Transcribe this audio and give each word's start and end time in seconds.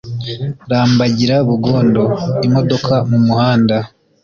Rambagira 0.69 1.35
Bugondo.-Imodoka 1.47 2.93
mu 3.09 3.17
muhanda. 3.27 3.75